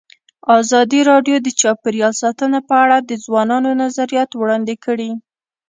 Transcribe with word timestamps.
ازادي 0.59 0.99
راډیو 1.11 1.37
د 1.41 1.47
چاپیریال 1.61 2.13
ساتنه 2.23 2.59
په 2.69 2.75
اړه 2.83 2.97
د 3.01 3.11
ځوانانو 3.25 3.69
نظریات 3.83 4.29
وړاندې 4.33 4.75
کړي. 4.85 5.11